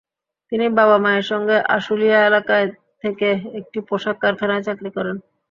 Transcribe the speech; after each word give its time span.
তিনি 0.51 0.65
বাবা-মায়ের 0.77 1.25
সঙ্গে 1.31 1.55
আশুলিয়া 1.75 2.19
এলাকায় 2.25 2.67
থেকে 3.03 3.27
একটি 3.59 3.79
পোশাক 3.89 4.15
কারখানায় 4.19 4.65
চাকরি 4.67 4.89
করেন। 4.97 5.15